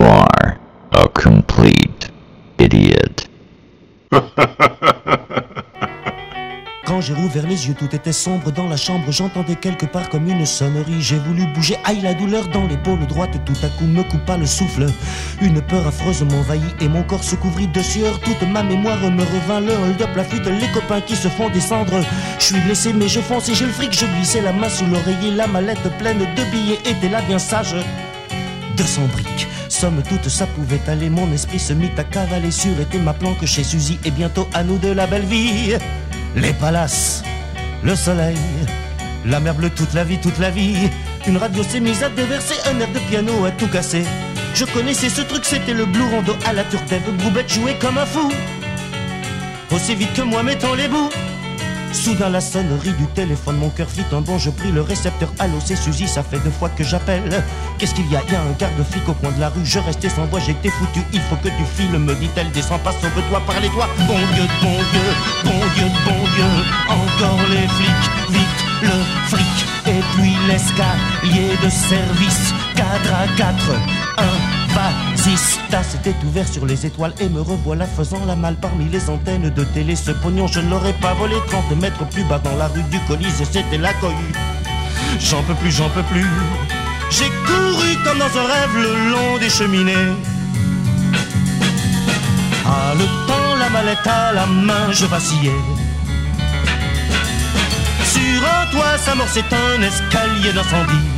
A 0.00 1.08
complete 1.12 2.12
idiot. 2.60 3.26
Quand 6.86 7.00
j'ai 7.00 7.14
rouvert 7.14 7.44
les 7.48 7.66
yeux, 7.66 7.74
tout 7.74 7.92
était 7.92 8.12
sombre 8.12 8.52
dans 8.52 8.68
la 8.68 8.76
chambre. 8.76 9.10
J'entendais 9.10 9.56
quelque 9.56 9.86
part 9.86 10.08
comme 10.08 10.28
une 10.28 10.46
sonnerie. 10.46 11.00
J'ai 11.00 11.18
voulu 11.18 11.46
bouger, 11.52 11.76
aïe 11.84 12.00
la 12.00 12.14
douleur 12.14 12.46
dans 12.48 12.64
l'épaule 12.68 13.04
droite. 13.08 13.40
Tout 13.44 13.56
à 13.64 13.68
coup 13.70 13.86
me 13.86 14.04
coupa 14.04 14.36
le 14.36 14.46
souffle. 14.46 14.86
Une 15.42 15.60
peur 15.62 15.84
affreuse 15.86 16.22
m'envahit 16.22 16.80
et 16.80 16.88
mon 16.88 17.02
corps 17.02 17.24
se 17.24 17.34
couvrit 17.34 17.66
de 17.66 17.82
sueur. 17.82 18.20
Toute 18.20 18.42
ma 18.48 18.62
mémoire 18.62 19.00
me 19.00 19.22
revint 19.22 19.60
le 19.60 19.72
hold-up, 19.72 20.10
la 20.14 20.22
fuite, 20.22 20.46
les 20.46 20.68
copains 20.72 21.00
qui 21.00 21.16
se 21.16 21.26
font 21.26 21.50
descendre. 21.50 22.04
Je 22.38 22.44
suis 22.44 22.60
blessé, 22.60 22.92
mais 22.92 23.08
je 23.08 23.18
fonce 23.20 23.48
et 23.48 23.54
j'ai 23.54 23.66
le 23.66 23.72
fric. 23.72 23.92
Je 23.92 24.06
glissais 24.06 24.42
la 24.42 24.52
main 24.52 24.68
sous 24.68 24.86
l'oreiller. 24.86 25.32
La 25.32 25.48
mallette 25.48 25.90
pleine 25.98 26.18
de 26.20 26.44
billets 26.52 26.78
était 26.84 27.08
là 27.08 27.20
bien 27.22 27.40
sage. 27.40 27.74
200 28.76 29.02
briques. 29.12 29.48
Somme 29.68 30.02
toute, 30.08 30.28
ça 30.28 30.46
pouvait 30.46 30.80
aller. 30.86 31.10
Mon 31.10 31.30
esprit 31.32 31.58
se 31.58 31.72
mit 31.72 31.90
à 31.96 32.04
cavaler 32.04 32.50
sur 32.50 32.78
était 32.80 32.98
ma 32.98 33.12
planque 33.12 33.44
chez 33.44 33.62
Suzy. 33.62 33.98
Et 34.04 34.10
bientôt 34.10 34.48
à 34.54 34.62
nous 34.62 34.78
de 34.78 34.88
la 34.88 35.06
belle 35.06 35.24
vie. 35.24 35.76
Les 36.34 36.52
palaces, 36.52 37.22
le 37.82 37.94
soleil, 37.94 38.36
la 39.24 39.40
mer 39.40 39.54
bleue 39.54 39.70
toute 39.70 39.94
la 39.94 40.04
vie, 40.04 40.18
toute 40.18 40.38
la 40.38 40.50
vie. 40.50 40.90
Une 41.26 41.36
radio 41.36 41.62
s'est 41.62 41.80
mise 41.80 42.02
à 42.02 42.08
déverser 42.08 42.54
un 42.70 42.80
air 42.80 42.88
de 42.92 42.98
piano 43.10 43.44
à 43.44 43.50
tout 43.50 43.68
casser. 43.68 44.04
Je 44.54 44.64
connaissais 44.64 45.08
ce 45.08 45.20
truc, 45.22 45.44
c'était 45.44 45.74
le 45.74 45.84
blue 45.84 46.08
rondo 46.10 46.34
à 46.46 46.52
la 46.52 46.64
turtève. 46.64 47.02
Groubette 47.18 47.52
jouait 47.52 47.76
comme 47.78 47.98
un 47.98 48.06
fou. 48.06 48.30
Aussi 49.70 49.94
vite 49.94 50.12
que 50.14 50.22
moi 50.22 50.42
mettant 50.42 50.74
les 50.74 50.88
bouts. 50.88 51.10
Soudain 51.92 52.30
la 52.30 52.40
sonnerie 52.40 52.92
du 52.92 53.06
téléphone, 53.06 53.56
mon 53.56 53.70
cœur 53.70 53.88
fit 53.88 54.04
un 54.12 54.20
bond, 54.20 54.38
je 54.38 54.50
pris 54.50 54.70
le 54.70 54.82
récepteur. 54.82 55.28
Allô, 55.38 55.58
c'est 55.64 55.76
Suzy, 55.76 56.06
ça 56.06 56.22
fait 56.22 56.38
deux 56.38 56.50
fois 56.50 56.68
que 56.68 56.84
j'appelle. 56.84 57.42
Qu'est-ce 57.78 57.94
qu'il 57.94 58.10
y 58.10 58.16
a? 58.16 58.22
Il 58.28 58.32
y 58.32 58.36
a 58.36 58.42
un 58.42 58.52
garde-flic 58.58 59.08
au 59.08 59.14
coin 59.14 59.30
de 59.32 59.40
la 59.40 59.48
rue, 59.48 59.64
je 59.64 59.78
restais 59.78 60.08
sans 60.08 60.26
voix, 60.26 60.40
j'étais 60.40 60.70
foutu. 60.70 61.00
Il 61.12 61.20
faut 61.22 61.36
que 61.36 61.48
tu 61.48 61.64
files, 61.76 61.98
me 61.98 62.14
dit-elle, 62.14 62.50
descends 62.50 62.78
pas, 62.78 62.92
sauve-toi 62.92 63.40
par 63.46 63.60
les 63.60 63.68
doigts. 63.70 63.88
Bon 64.06 64.18
Dieu, 64.34 64.44
bon 64.62 64.78
Dieu, 64.92 65.08
bon 65.44 65.60
Dieu, 65.74 65.86
bon 66.04 66.24
Dieu, 66.34 66.44
encore 66.88 67.48
les 67.50 67.66
flics, 67.68 68.10
vite 68.30 68.64
le 68.82 69.28
fric. 69.28 69.66
Et 69.86 70.00
puis 70.14 70.34
l'escalier 70.46 71.56
de 71.64 71.70
service, 71.70 72.54
4 72.76 72.86
à 73.14 73.26
4, 73.36 73.70
1, 74.18 74.22
Vasista 75.28 75.82
s'était 75.82 76.14
ouvert 76.24 76.48
sur 76.48 76.64
les 76.64 76.86
étoiles 76.86 77.12
et 77.20 77.28
me 77.28 77.42
revoilà 77.42 77.84
faisant 77.84 78.24
la 78.24 78.34
malle 78.34 78.56
parmi 78.56 78.86
les 78.86 79.10
antennes 79.10 79.50
de 79.50 79.64
télé. 79.64 79.94
Ce 79.94 80.10
pognon, 80.10 80.46
je 80.46 80.60
ne 80.60 80.70
l'aurais 80.70 80.94
pas 80.94 81.12
volé 81.12 81.36
30 81.48 81.76
mètres 81.76 82.06
plus 82.08 82.24
bas 82.24 82.38
dans 82.38 82.56
la 82.56 82.68
rue 82.68 82.82
du 82.84 82.98
Colisée, 83.00 83.44
c'était 83.44 83.76
la 83.76 83.92
cohue. 83.92 84.32
J'en 85.20 85.42
peux 85.42 85.54
plus, 85.56 85.70
j'en 85.70 85.90
peux 85.90 86.02
plus. 86.04 86.26
J'ai 87.10 87.28
couru 87.46 87.94
comme 88.04 88.18
dans 88.18 88.38
un 88.38 88.46
rêve 88.46 88.74
le 88.74 89.10
long 89.10 89.38
des 89.38 89.50
cheminées. 89.50 90.14
Ah, 92.64 92.94
le 92.94 93.04
temps, 93.26 93.56
la 93.58 93.68
mallette 93.68 94.06
à 94.06 94.32
la 94.32 94.46
main, 94.46 94.92
je 94.92 95.04
vacillais. 95.04 95.60
Sur 98.04 98.42
un 98.46 98.66
toit 98.72 98.96
s'amorçait 98.96 99.44
un 99.52 99.82
escalier 99.82 100.54
d'incendie. 100.54 101.17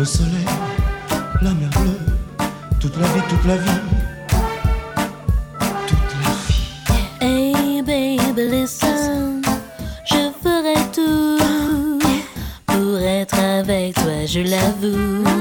le 0.00 0.06
soleil, 0.06 0.46
la 1.42 1.50
mer 1.50 1.68
bleue, 1.78 2.46
toute 2.80 2.96
la 2.96 3.06
vie, 3.08 3.20
toute 3.28 3.44
la 3.44 3.56
vie, 3.58 3.80
toute 5.86 6.14
la 6.22 6.30
vie. 6.46 7.04
Hey 7.20 7.82
baby, 7.82 8.48
listen, 8.48 9.42
je 10.06 10.30
ferai 10.42 10.80
tout 10.94 11.38
pour 12.64 12.98
être 12.98 13.38
avec 13.38 13.92
toi, 13.96 14.24
je 14.24 14.40
l'avoue. 14.40 15.39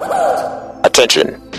Attention. 0.00 1.49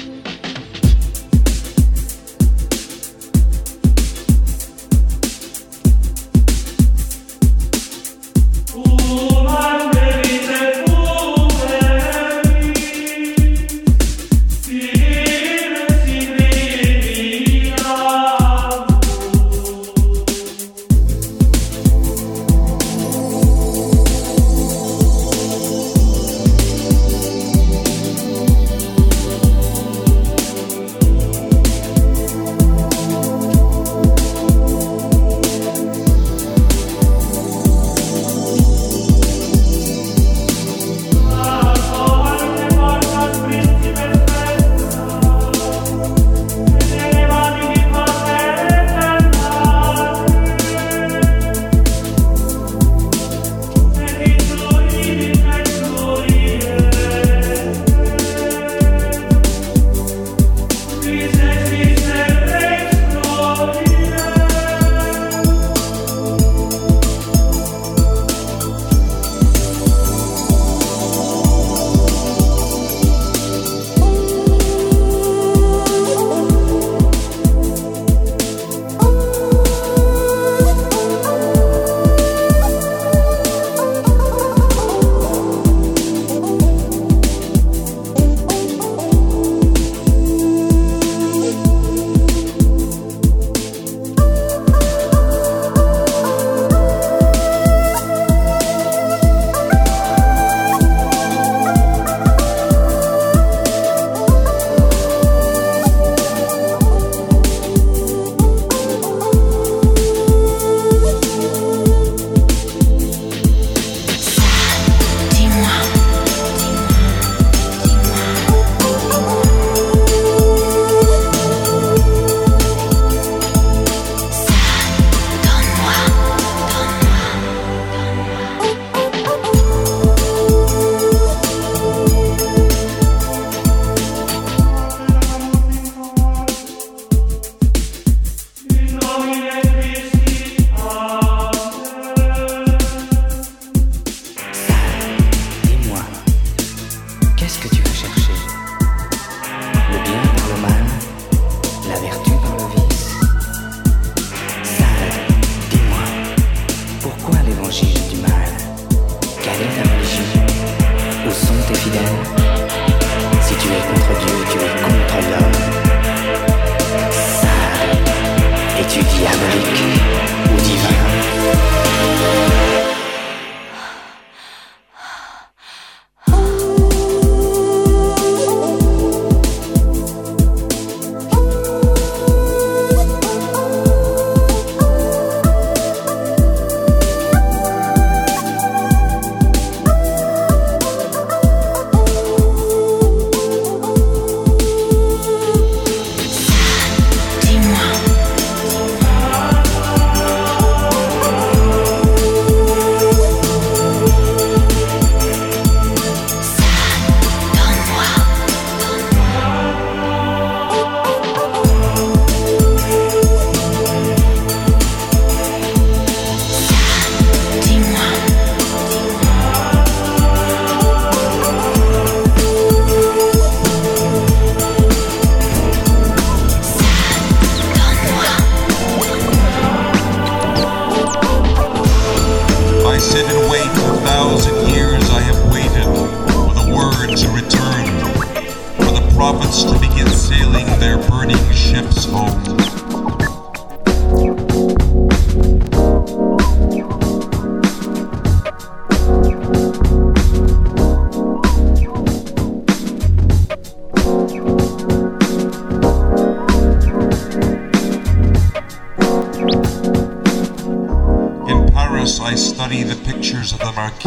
them 263.75 263.86
are 263.86 264.00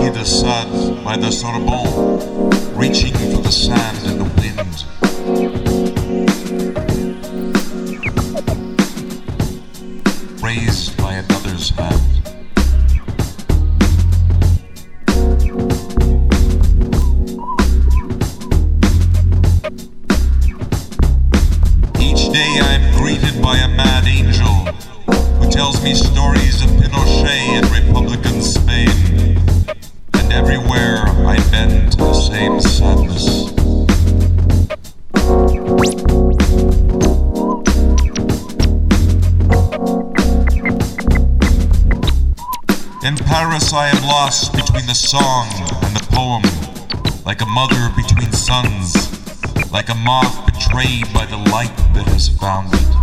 like 49.75 49.89
a 49.89 49.95
moth 49.97 50.47
betrayed 50.47 51.13
by 51.13 51.27
the 51.27 51.37
light 51.51 51.77
that 51.95 52.07
has 52.07 52.29
found 52.29 52.73
it. 52.73 52.94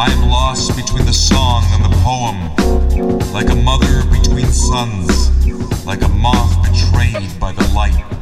I 0.00 0.10
am 0.12 0.30
lost 0.30 0.74
between 0.76 1.04
the 1.04 1.12
song 1.12 1.62
and 1.72 1.84
the 1.84 1.94
poem, 1.98 3.34
like 3.34 3.50
a 3.50 3.54
mother 3.54 4.02
between 4.10 4.46
sons, 4.46 5.28
like 5.84 6.00
a 6.00 6.08
moth 6.08 6.62
betrayed 6.62 7.38
by 7.38 7.52
the 7.52 7.68
light. 7.74 8.19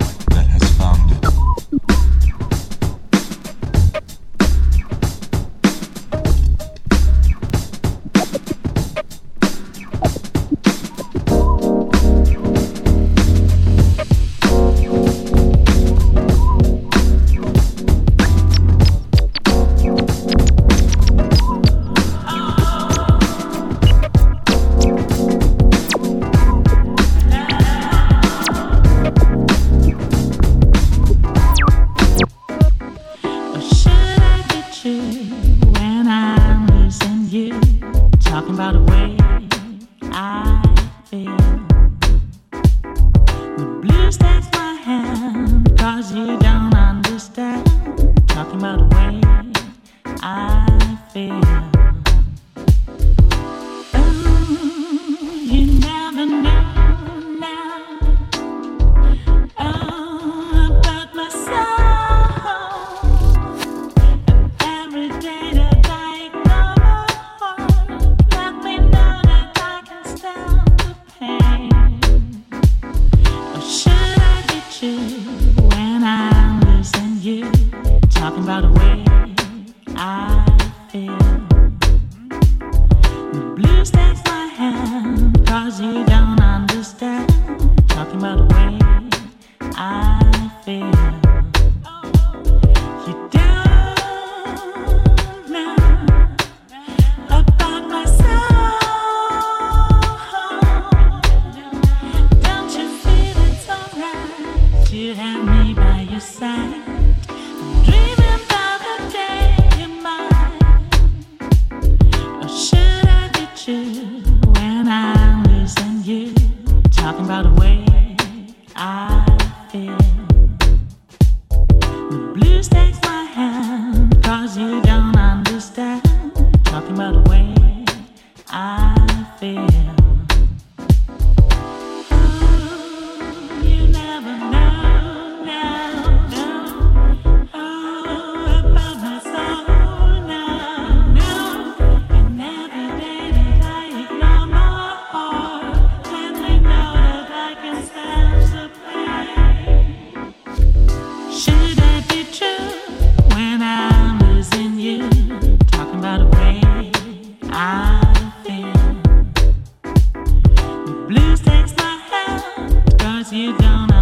you 163.32 163.56
down. 163.58 163.97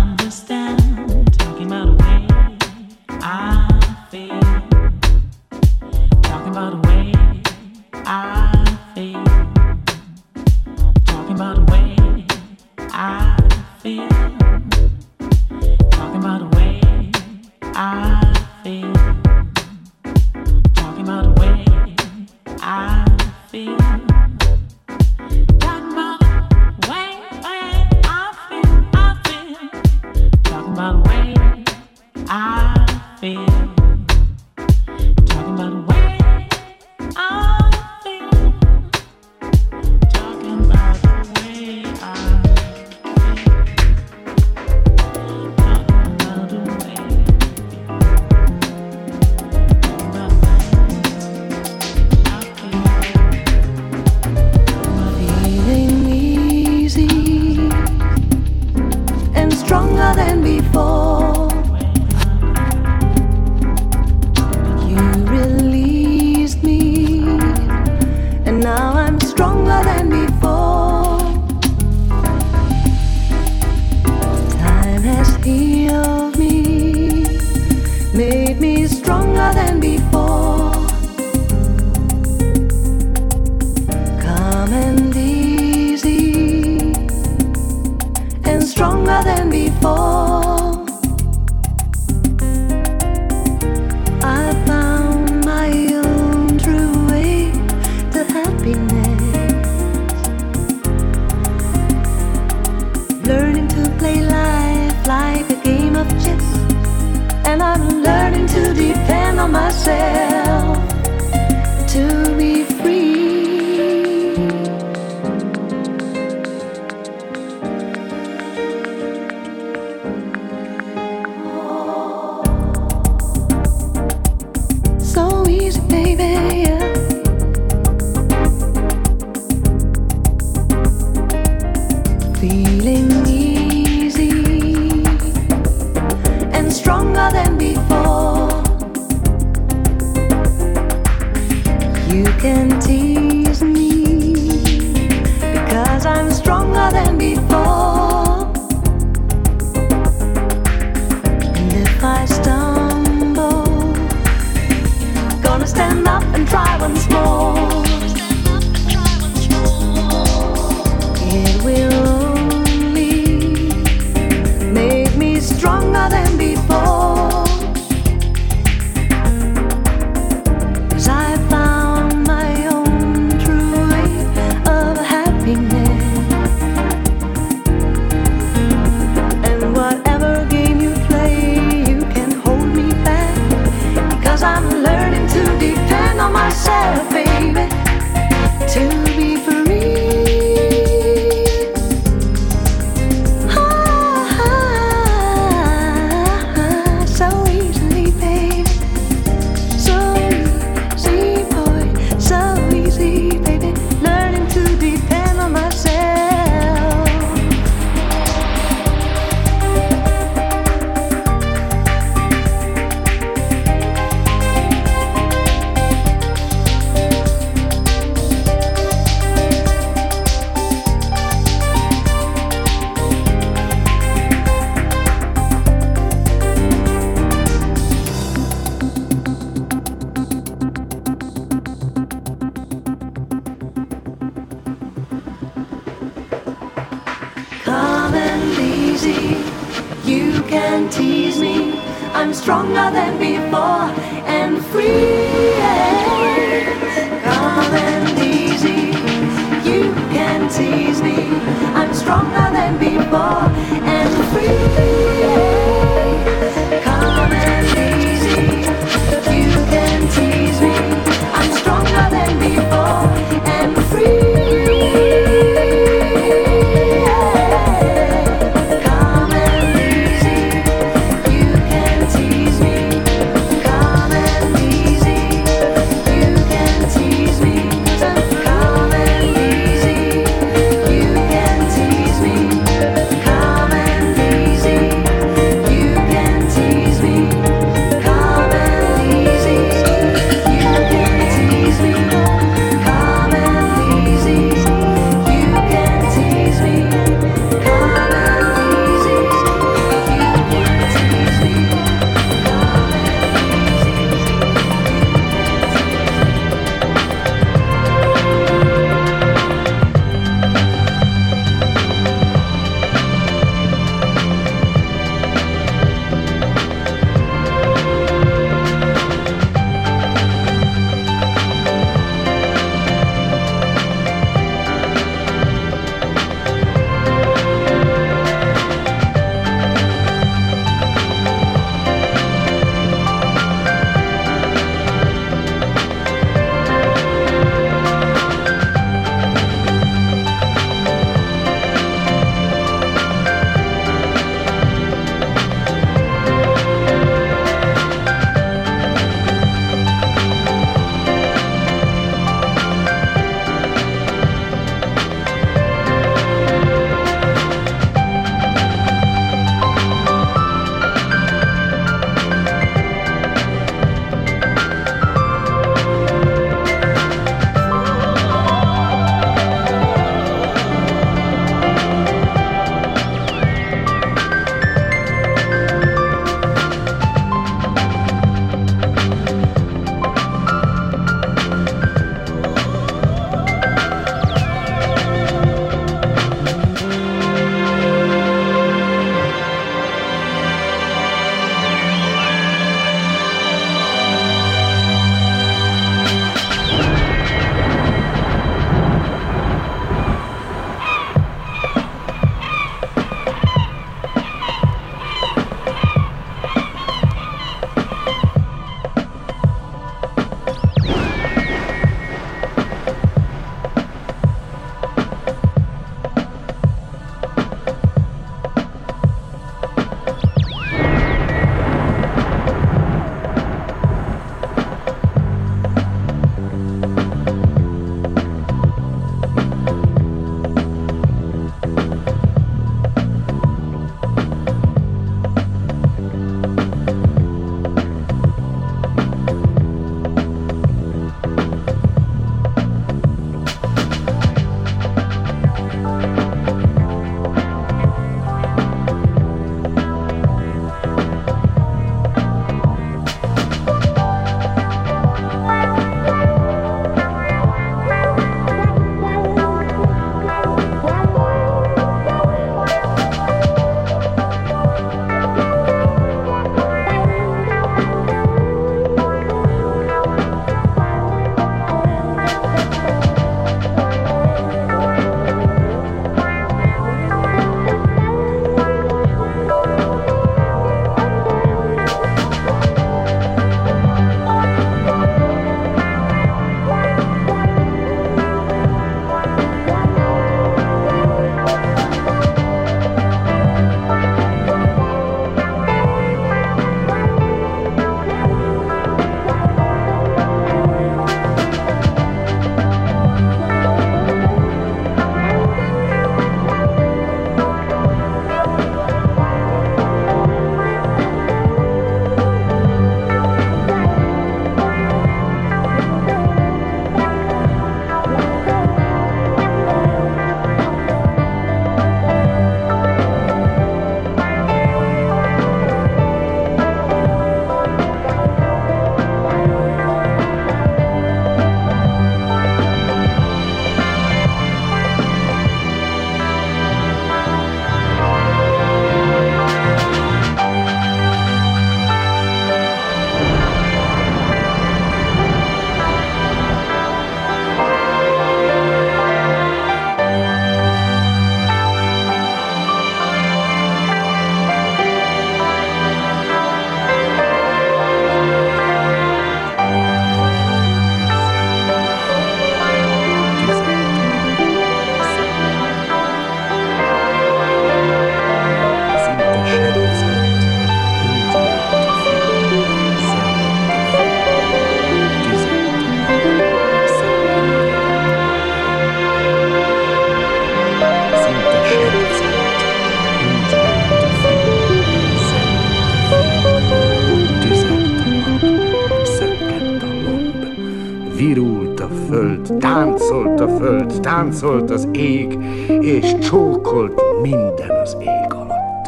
táncolt 594.31 594.71
az 594.71 594.89
ég, 594.93 595.39
és 595.81 596.15
csókolt 596.21 597.01
minden 597.23 597.71
az 597.83 597.97
ég 598.01 598.33
alatt. 598.33 598.87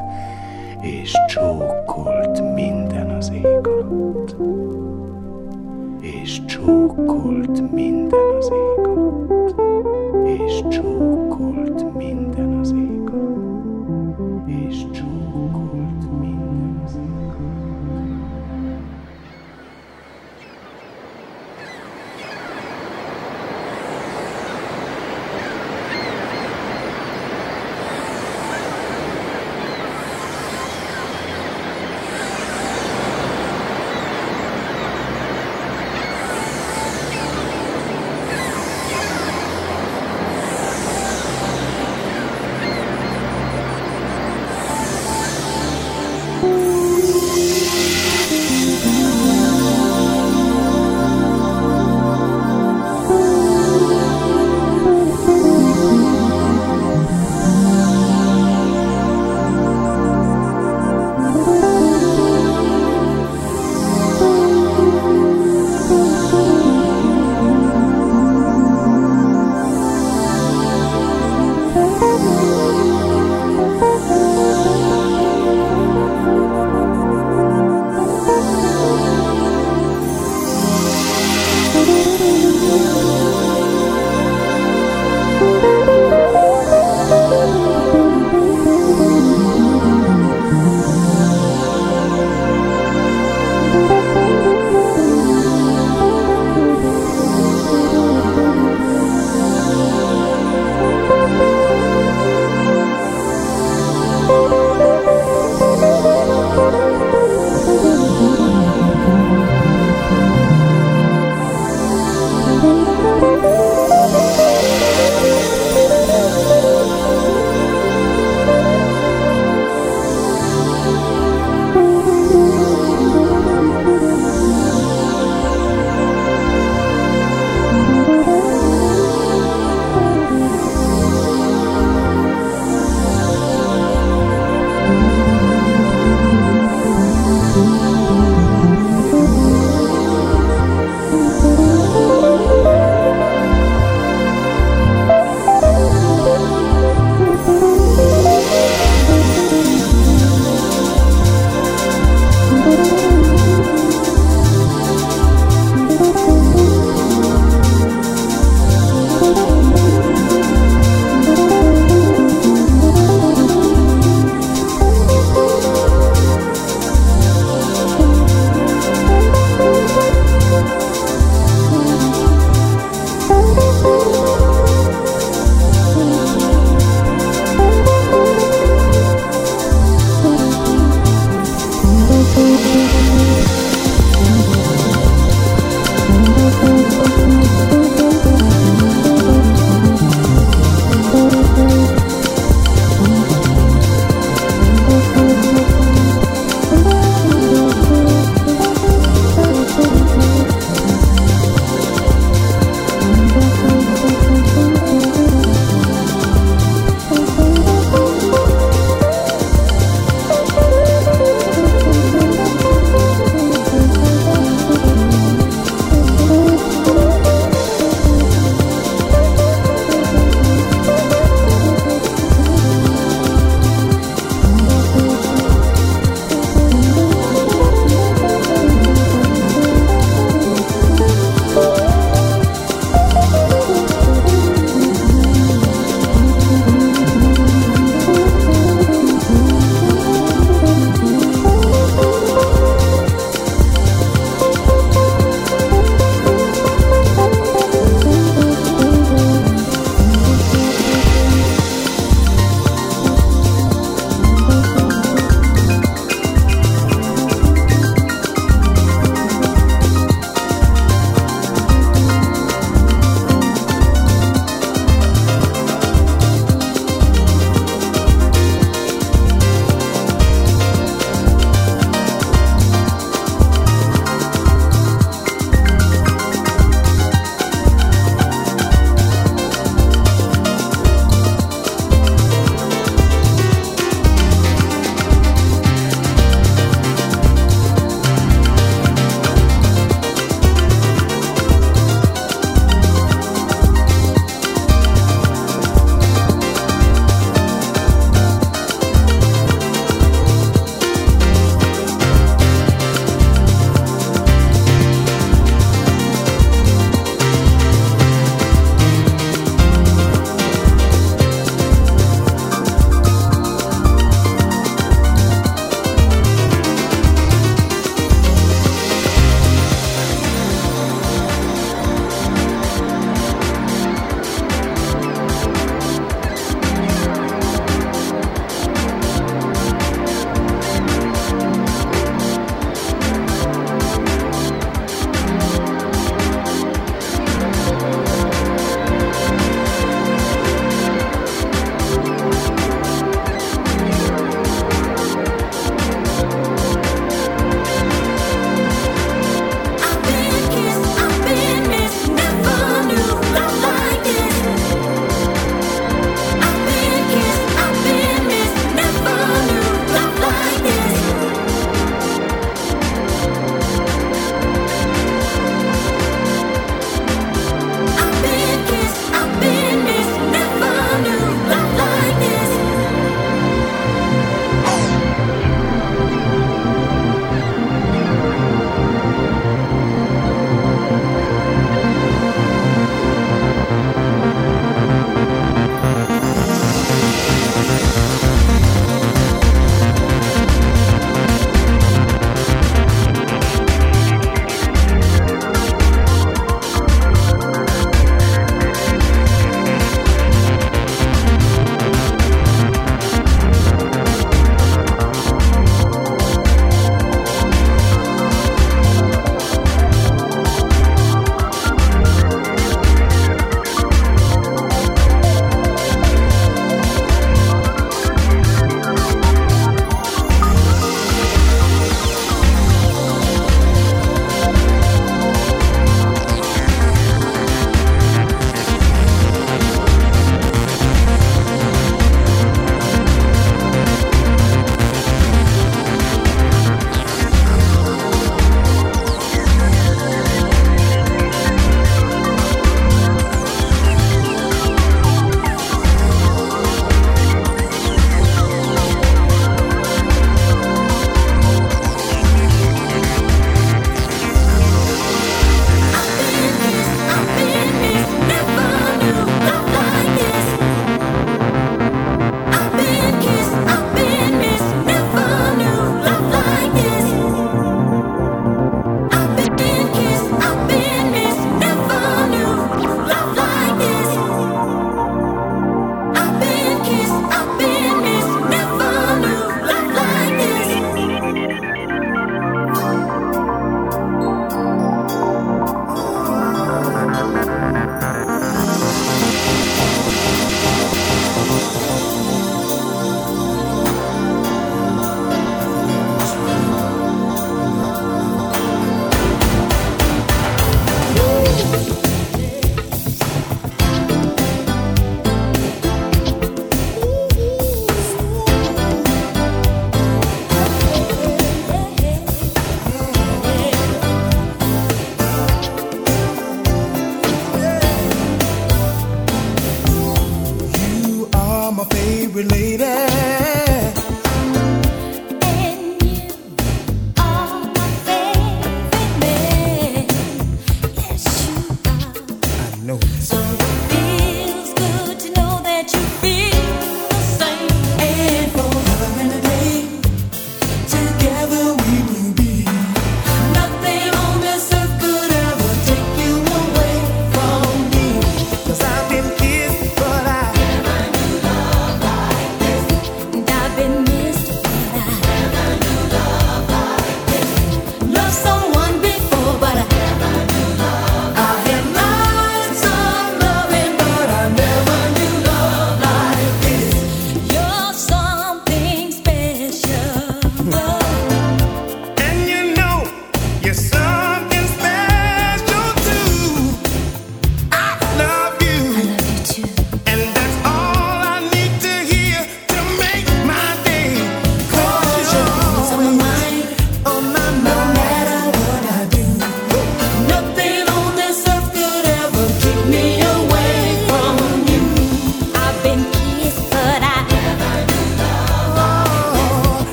És 0.81 1.13
csókolt. 1.29 1.68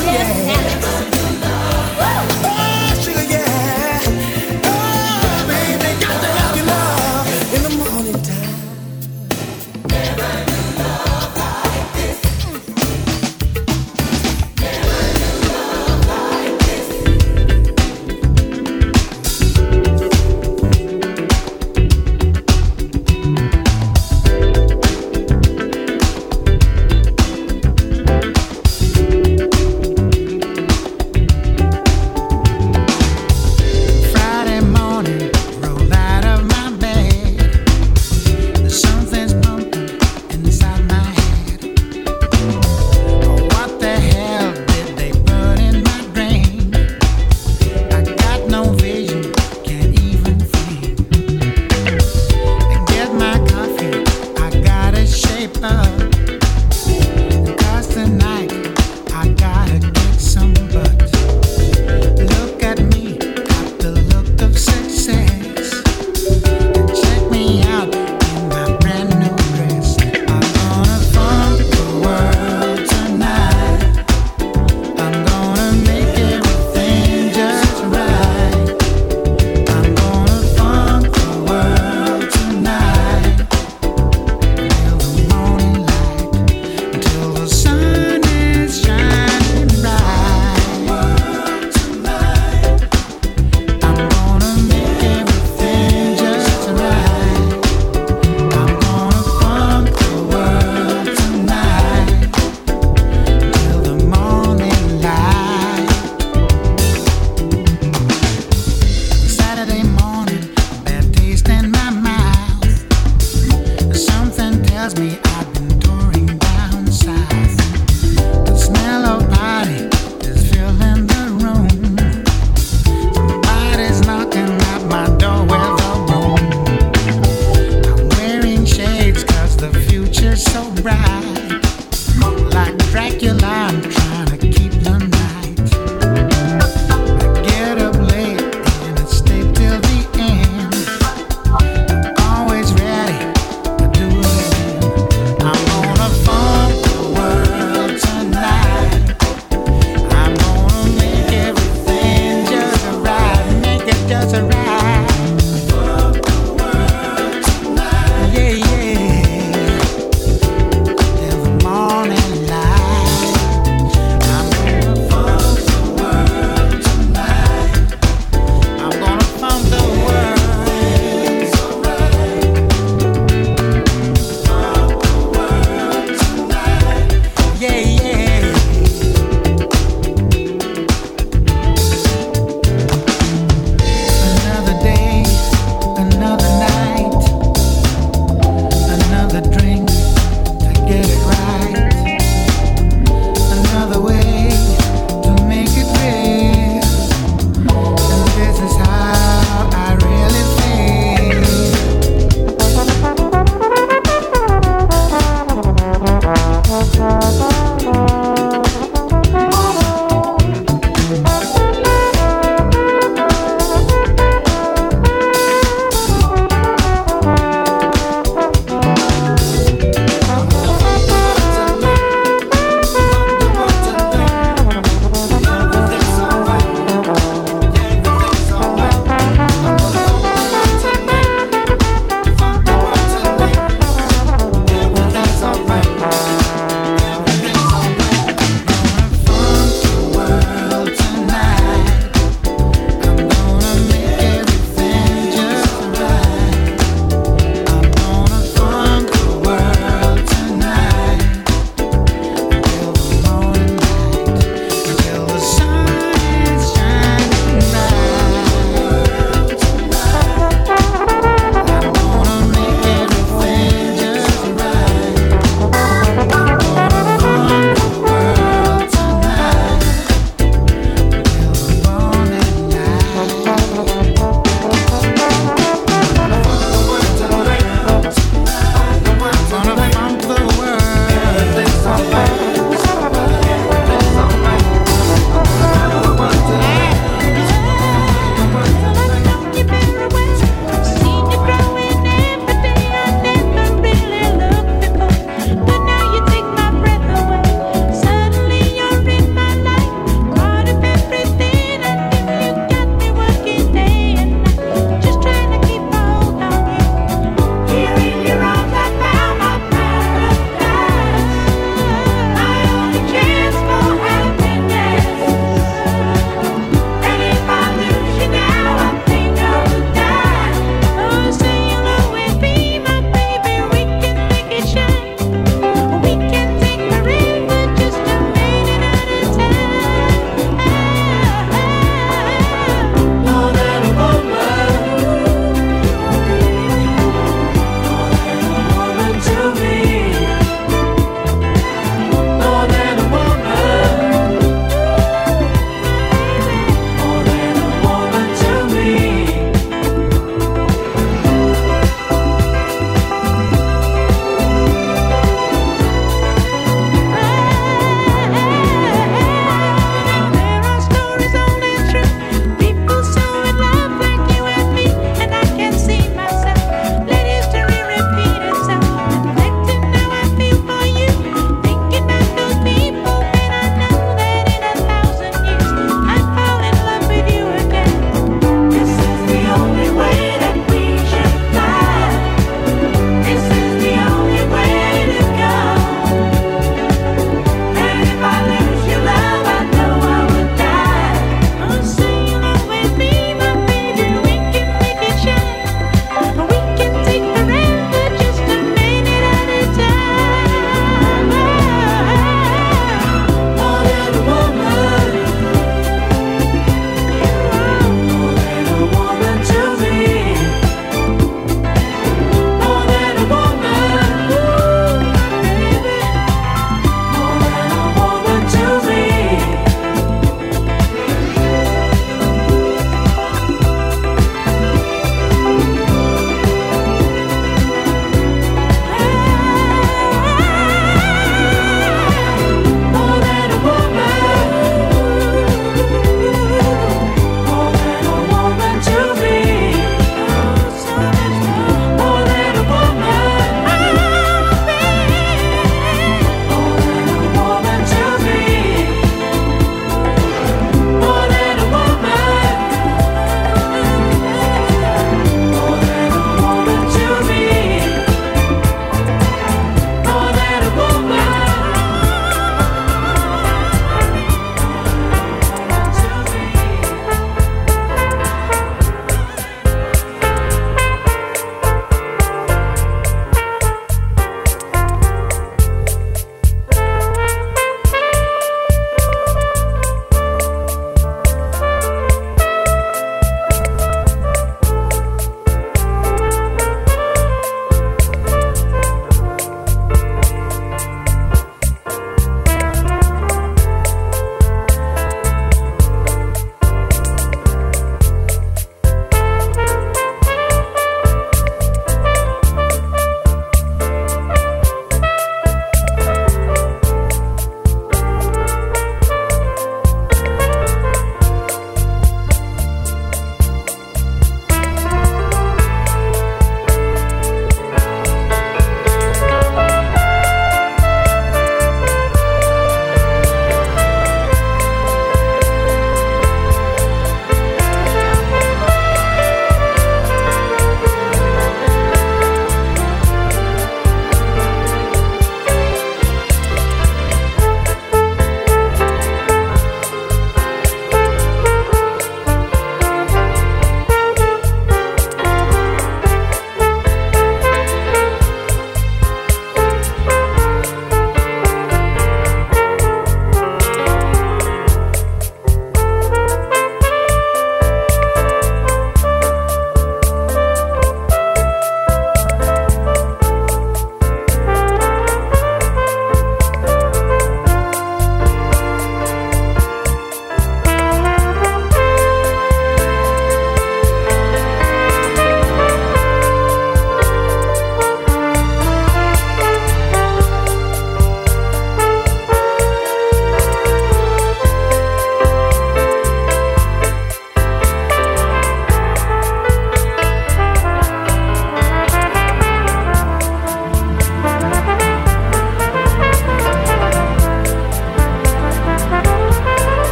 Yeah. 0.00 0.51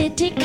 bestätigt 0.00 0.39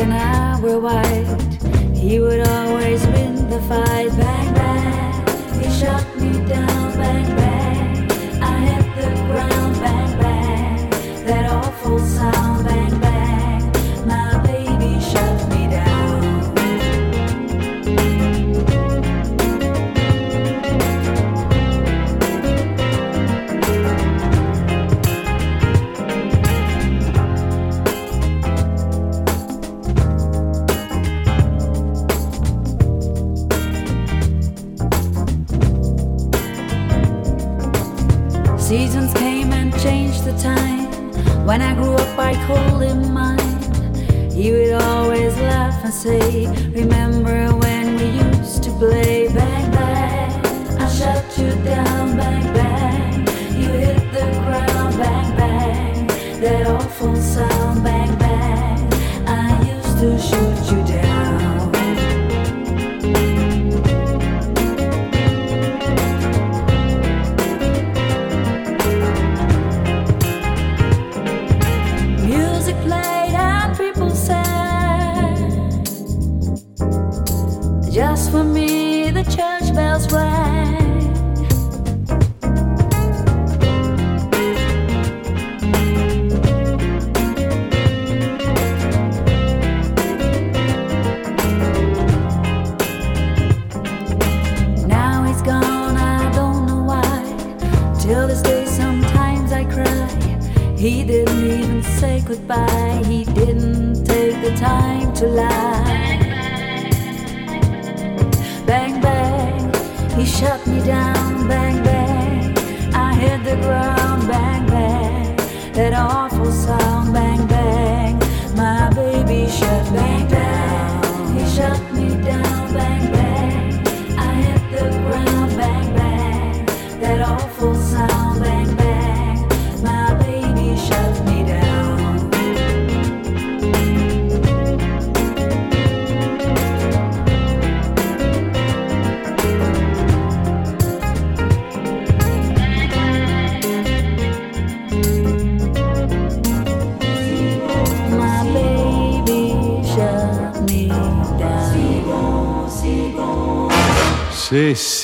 and 0.00 0.12
I 0.14 0.60
were 0.60 0.78
white. 0.78 1.07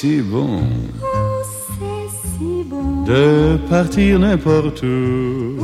Si 0.05 0.21
bon. 0.21 0.61
C'est 1.81 2.11
si 2.21 2.65
bon, 2.69 3.05
de 3.05 3.57
partir 3.71 4.19
n'importe 4.19 4.83
où. 4.83 5.57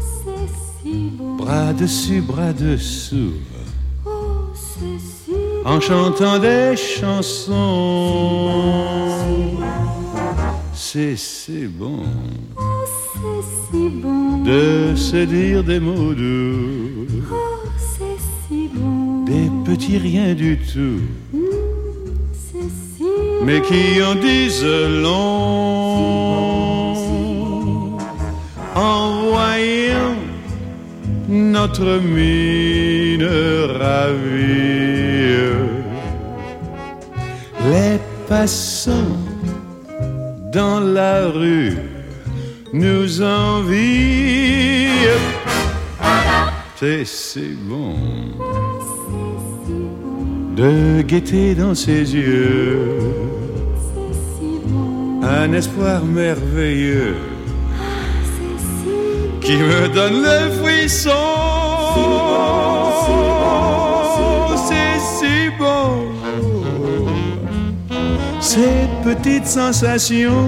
c'est 0.00 0.48
si 0.82 1.10
bon, 1.16 1.36
Bras 1.36 1.72
dessus, 1.72 2.20
bras 2.20 2.52
dessous, 2.52 3.34
oh, 4.04 4.10
c'est 4.54 4.98
si 4.98 5.36
en 5.64 5.80
chantant 5.80 6.40
des 6.40 6.74
chansons. 6.76 7.54
C'est 10.74 11.16
si 11.16 11.66
bon. 11.66 12.00
Oh, 12.56 12.62
c'est 13.22 13.78
si 13.78 13.88
bon, 14.02 14.42
de 14.42 14.96
se 14.96 15.24
dire 15.26 15.62
des 15.62 15.78
mots 15.78 16.12
doux, 16.12 17.06
oh, 17.30 17.36
c'est 17.78 18.18
si 18.48 18.68
bon, 18.74 19.24
des 19.24 19.48
petits 19.64 19.98
riens 19.98 20.34
du 20.34 20.58
tout, 20.58 21.02
si 21.32 21.39
mais 23.44 23.60
qui 23.62 24.02
en 24.02 24.14
disent 24.14 24.64
long. 24.64 25.30
En 28.74 29.22
voyant 29.28 30.16
notre 31.28 32.00
mine 32.00 33.28
ravie, 33.78 35.40
les 37.72 37.98
passants 38.28 39.16
dans 40.52 40.80
la 40.80 41.28
rue 41.28 41.76
nous 42.72 43.22
envient. 43.22 44.20
C'est 47.04 47.54
bon 47.68 47.94
de 50.60 51.00
guetter 51.00 51.54
dans 51.54 51.74
ses 51.74 52.14
yeux 52.14 52.98
un 55.22 55.50
espoir 55.54 56.04
merveilleux 56.04 57.16
qui 59.40 59.56
me 59.56 59.88
donne 59.88 60.20
le 60.22 60.50
frisson. 60.60 61.10
C'est 64.66 64.98
si 65.16 65.36
bon, 65.58 65.92
ces 68.40 68.86
petites 69.02 69.46
sensations. 69.46 70.46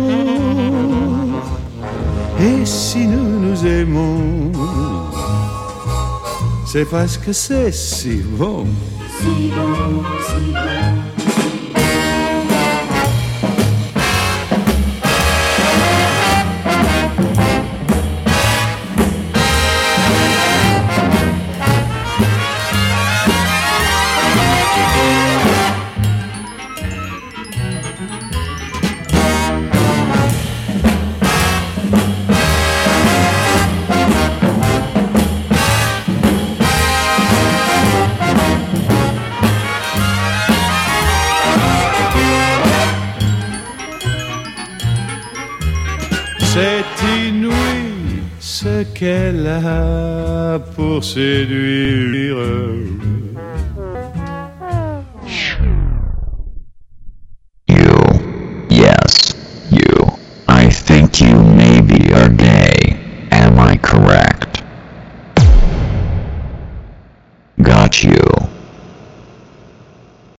Et 2.38 2.66
si 2.66 3.06
nous 3.06 3.40
nous 3.44 3.66
aimons, 3.66 4.52
c'est 6.66 6.84
parce 6.84 7.16
que 7.16 7.32
c'est 7.32 7.72
si 7.72 8.16
bon. 8.16 8.66
C'est 9.22 9.30
pour 50.92 51.04
séduire. 51.04 51.81